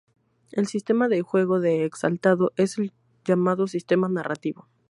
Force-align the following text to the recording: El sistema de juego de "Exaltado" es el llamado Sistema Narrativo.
El 0.51 0.65
sistema 0.65 1.07
de 1.09 1.21
juego 1.21 1.59
de 1.59 1.85
"Exaltado" 1.85 2.53
es 2.57 2.79
el 2.79 2.91
llamado 3.23 3.67
Sistema 3.67 4.09
Narrativo. 4.09 4.67